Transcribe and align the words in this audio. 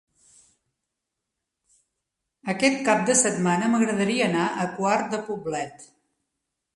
Aquest 2.53 2.81
cap 2.87 3.03
de 3.09 3.15
setmana 3.19 3.69
m'agradaria 3.73 4.25
anar 4.31 4.47
a 4.65 4.65
Quart 4.79 5.13
de 5.15 5.21
Poblet. 5.29 5.85